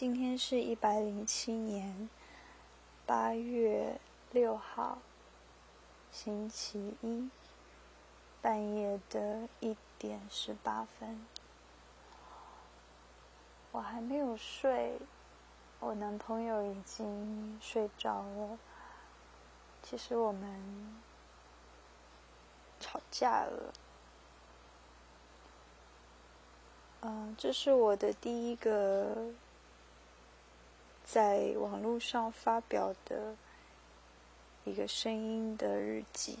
[0.00, 2.08] 今天是一百零七年
[3.04, 3.98] 八月
[4.30, 4.98] 六号，
[6.12, 7.28] 星期一，
[8.40, 11.26] 半夜的一点十八分。
[13.72, 15.00] 我还没有睡，
[15.80, 18.56] 我男朋友已经睡着了。
[19.82, 21.02] 其实我们
[22.78, 23.74] 吵架了。
[27.00, 29.32] 嗯，这是我的第一个。
[31.10, 33.34] 在网络上发表的
[34.64, 36.38] 一个声音的日记，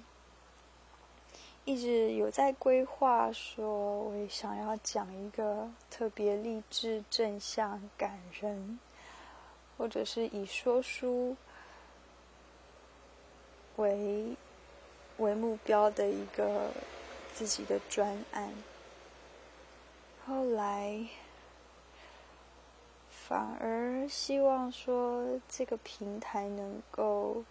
[1.64, 8.78] 一直有在规划，说我也想要讲一个特别励志、正向、感人，
[9.78, 11.34] 或者是以说书
[13.76, 14.36] 为
[15.16, 16.70] 为目标的一个
[17.32, 18.52] 自己的专案。
[20.26, 21.08] 后来。
[23.28, 27.44] 反而希望说，这个平台能够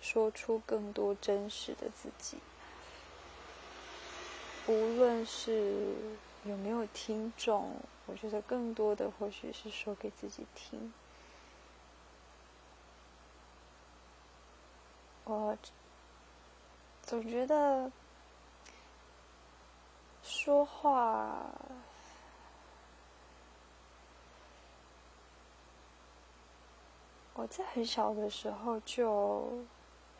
[0.00, 2.38] 说出更多真实的自己。
[4.66, 5.92] 无论是
[6.44, 7.72] 有没有听众，
[8.06, 10.94] 我觉得更多的或许是说给自己听。
[15.24, 15.58] 我
[17.02, 17.92] 总觉得
[20.22, 21.50] 说话。
[27.38, 29.64] 我在很小的时候就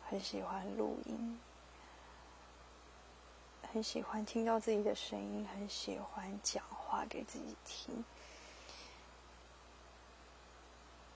[0.07, 1.37] 很喜欢录音，
[3.73, 8.05] 很喜欢听到自己的声音，很喜欢讲话给自己听。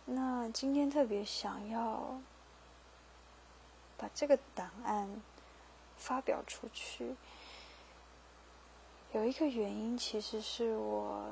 [0.04, 2.20] 那今天特别想要
[3.95, 5.10] 把这个档案
[5.95, 7.16] 发表出去，
[9.14, 11.26] 有一个原因，其实是我。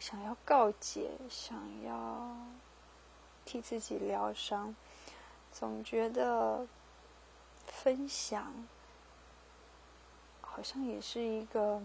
[0.00, 2.36] 想要告解，想要
[3.44, 4.74] 替自己疗伤，
[5.52, 6.66] 总觉得
[7.66, 8.52] 分享
[10.40, 11.82] 好像也是一个，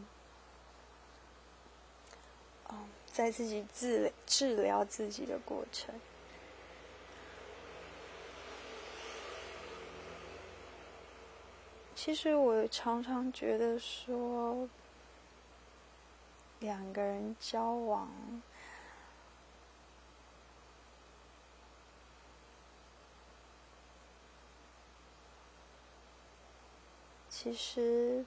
[2.69, 2.78] 嗯，
[3.12, 5.94] 在自己治治疗自己的过程。
[11.96, 14.69] 其实我常常觉得说。
[16.63, 18.07] 两个人交往，
[27.28, 28.25] 其实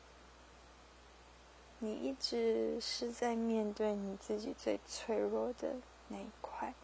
[1.78, 5.76] 你一直是在面对你自己最脆弱的
[6.08, 6.74] 那一块，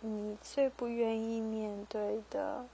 [0.00, 2.66] 你最不愿意面对的。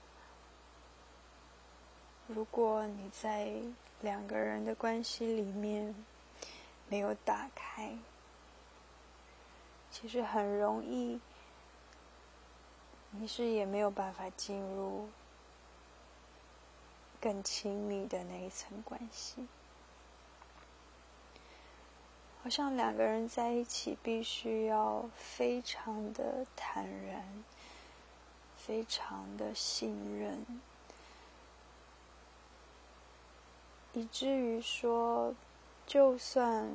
[2.27, 3.61] 如果你在。
[4.01, 5.95] 两个人的关系里面
[6.89, 7.97] 没有打开，
[9.89, 11.19] 其实很容易，
[13.09, 15.07] 你是也没有办法进入
[17.19, 19.47] 更亲密的那一层关系。
[22.43, 27.43] 好像两个人在一起，必须要非常的坦然，
[28.55, 30.45] 非常的信任。
[33.95, 35.33] 以至于说，
[35.87, 36.69] 就算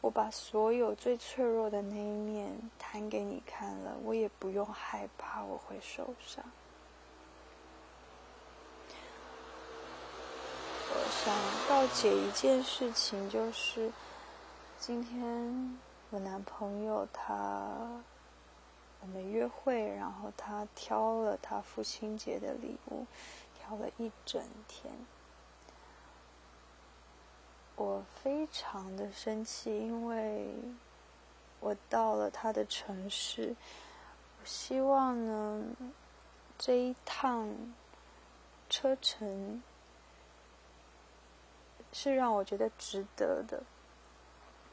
[0.00, 6.42] 我把所有最脆弱的那一面弹给你看了，我也不用害怕我会受伤。
[10.92, 13.92] 我想告解一件事情，就是
[14.78, 15.78] 今天
[16.08, 18.02] 我男朋友他
[19.02, 23.04] 我们约会，然后他挑了他父亲节的礼物，
[23.60, 24.90] 挑了一整天。
[27.80, 30.54] 我非常的生气，因为
[31.60, 33.56] 我到了他的城市，
[34.38, 35.64] 我希望呢
[36.58, 37.48] 这一趟
[38.68, 39.62] 车程
[41.90, 43.62] 是让我觉得值得的，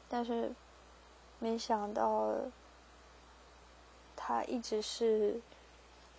[0.06, 0.52] 但是
[1.38, 2.34] 没想到
[4.14, 5.40] 他一直是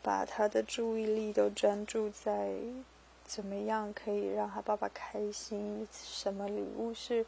[0.02, 2.56] 把他的注意力都专注在。
[3.30, 5.88] 怎么样可以让他爸爸开心？
[5.94, 7.24] 什么礼物是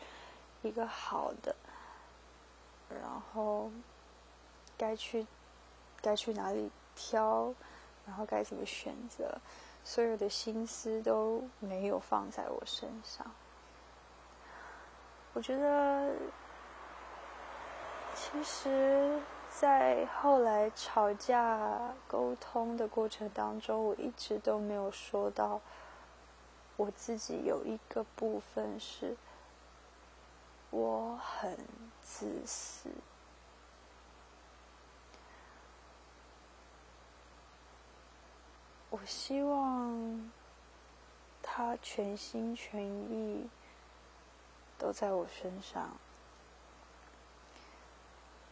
[0.64, 1.56] 一个好的？
[2.90, 3.70] 然后
[4.76, 5.28] 该去
[6.02, 7.54] 该去哪里挑？
[8.08, 9.38] 然后该怎么选择？
[9.84, 13.32] 所有的心思都没有放在我身上。
[15.34, 16.16] 我觉得，
[18.16, 19.22] 其实，
[19.52, 25.62] 在后来吵架沟通的过程当中，我一直都没有说到。
[26.82, 29.16] 我自己有一个部分是，
[30.72, 31.56] 我很
[32.02, 32.90] 自私。
[38.90, 40.32] 我希望
[41.44, 43.48] 他全心全意
[44.80, 45.88] 都在我身上。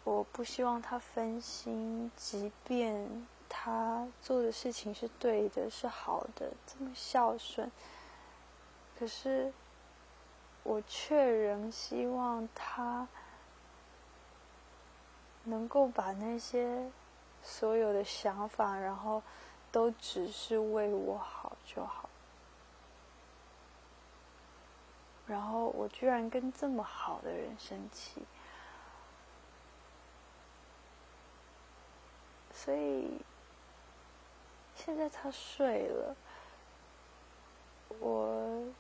[0.04, 7.72] 我不希望他分心，即便他做的事情是对的、是好的，这么孝顺，
[9.00, 9.54] 可是
[10.63, 13.07] 我却仍希望他
[15.46, 16.92] 能够把那些
[17.42, 19.24] 所有的想法，然后。
[19.72, 22.10] 都只是为我好就好，
[25.28, 28.25] 然后我居然跟这么好的人生气，
[32.52, 33.22] 所以
[34.75, 36.16] 现在他睡了，
[38.00, 38.74] 我我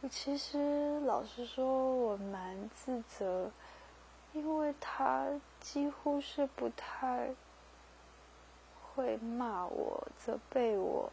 [0.00, 3.50] 我其实老实说，我蛮自责，
[4.32, 5.26] 因为他
[5.60, 7.34] 几乎是不太。
[8.98, 11.12] 会骂我、责备我。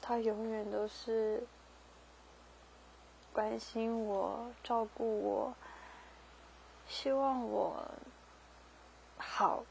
[0.00, 1.46] 他永远都是
[3.36, 5.54] 关心我、照顾我，
[6.88, 7.76] 希望我
[9.18, 9.62] 好。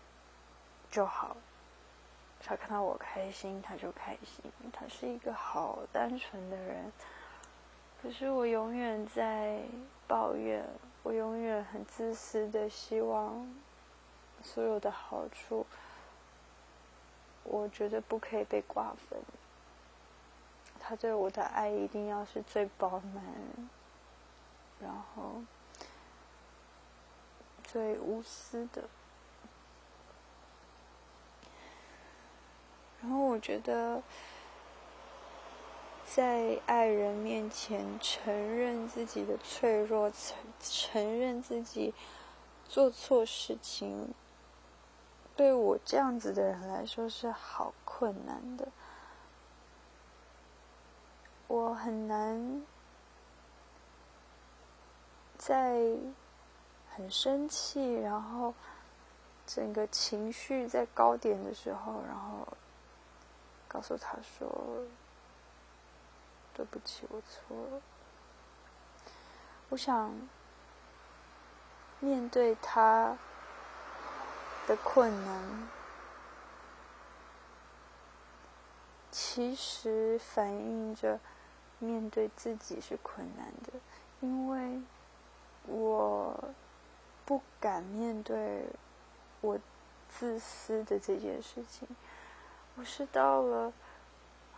[0.91, 1.35] 就好，
[2.39, 4.51] 他看到我开心，他就开心。
[4.71, 6.93] 他是一个好单纯的人，
[8.01, 9.59] 可是我永远在
[10.07, 10.63] 抱怨，
[11.01, 13.51] 我永远很自私的希望
[14.43, 15.65] 所有的好处，
[17.43, 19.19] 我觉得不可以被瓜分。
[20.87, 23.23] 他对我的爱一定要是最饱满，
[24.79, 25.41] 然后
[27.63, 28.83] 最无私的。
[33.01, 34.03] 然后我觉得，
[36.05, 41.95] 在爱人面前承认自己的脆弱，承承认自己
[42.67, 44.13] 做错事情，
[45.35, 48.67] 对我这样子的人来说是好困难的。
[51.47, 52.63] 我很难
[55.37, 55.95] 在
[56.95, 58.53] 很生气，然后
[59.45, 62.47] 整个情绪在高点的时候，然后。
[63.67, 64.47] 告诉他说
[66.55, 67.81] ：“对不起，我错了。
[69.67, 70.13] 我想
[71.99, 73.17] 面对他
[74.65, 75.67] 的困难，
[79.11, 81.19] 其实反映着
[81.85, 83.79] 面对自己是困难的，
[84.21, 84.81] 因为
[85.67, 86.33] 我
[87.25, 88.65] 不敢面对
[89.41, 89.59] 我
[90.09, 91.87] 自私的这件事情。”
[92.77, 93.71] 我是到了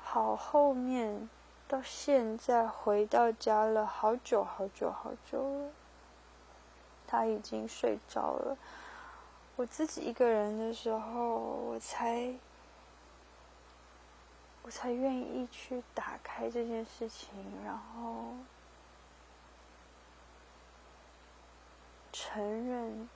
[0.02, 1.30] 好后面，
[1.68, 5.70] 到现在回到家了好久好久好久了，
[7.06, 8.58] 他已经睡着了。
[9.56, 11.38] 我自己一个人的时候，
[11.70, 12.34] 我才
[14.68, 17.30] 我才愿意去打开这件事情，
[17.64, 18.36] 然后
[22.12, 23.08] 承认。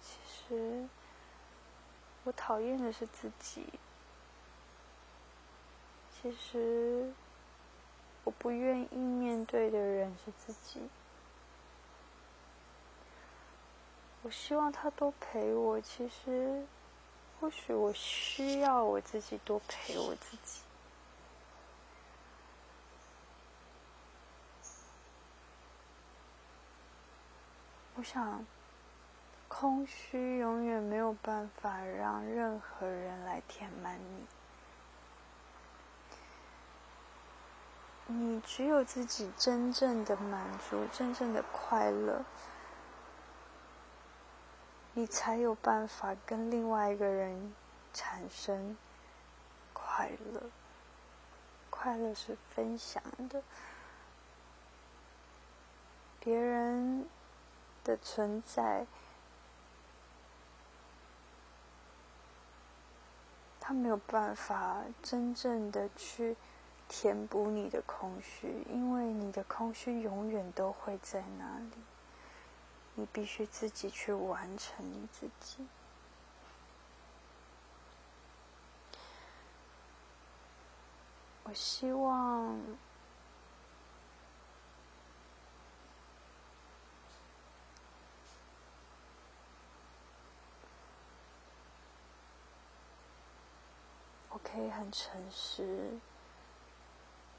[0.00, 0.88] 其实，
[2.24, 3.66] 我讨厌的是自己。
[6.10, 7.14] 其实，
[8.24, 10.80] 我不愿意面对的人是自己。
[14.22, 15.80] 我希望他多陪我。
[15.80, 16.66] 其实，
[17.40, 20.60] 或许我需要我自己多陪我自己。
[27.96, 28.44] 我想。
[29.52, 34.26] 空虚永远没有办法让任何人来填满你。
[38.06, 42.24] 你只有自己真正的满足、真正的快乐，
[45.00, 47.54] 你才有办法跟另外一个人
[47.94, 48.76] 产生
[49.72, 50.42] 快乐。
[51.70, 53.42] 快乐是分享的，
[56.18, 57.08] 别人
[57.82, 58.84] 的存在。
[63.58, 66.36] 他没有办法真正的去
[66.90, 71.89] 填补你的空虚，因为你的空虚永远都会在那里。
[73.00, 75.66] 你必须自己去完成你自己。
[81.44, 82.60] 我希望
[94.28, 95.98] 我可以很诚实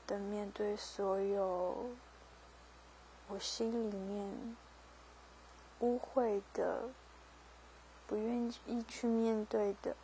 [0.08, 1.92] 的面对所有
[3.28, 4.58] 我心里面
[5.82, 6.90] 污秽的、
[8.08, 9.96] 不愿意去面对的。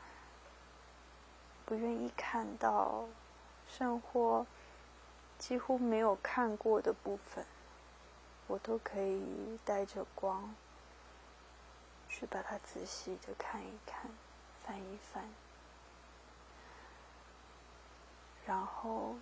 [1.65, 3.03] 不愿意看到，
[3.67, 4.45] 甚或
[5.37, 7.45] 几乎没有看过的部分，
[8.47, 10.55] 我都可以带着光
[12.07, 14.09] 去把它仔细的看一看、
[14.63, 15.25] 翻一翻，
[18.45, 19.17] 然后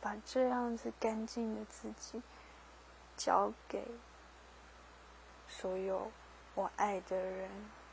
[0.00, 2.22] 把这样子干净的自己
[3.14, 3.86] 交给
[5.56, 6.10] 所有
[6.56, 7.48] 我爱的人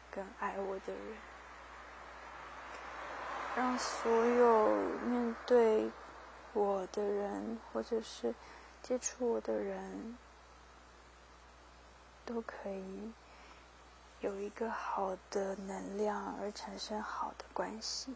[0.10, 1.18] 跟爱我的人。
[3.56, 4.76] 让所有
[5.06, 5.92] 面对
[6.54, 8.34] 我的人，或者是
[8.82, 10.18] 接触我的人，
[12.26, 13.12] 都可以
[14.22, 18.16] 有一个好的能量，而产生好的关系。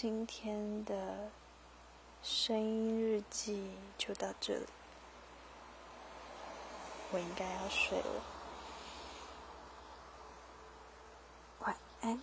[0.00, 0.94] 今天的。
[2.22, 4.66] 声音日记就到这里，
[7.10, 8.22] 我应该要睡了，
[11.62, 12.22] 晚安。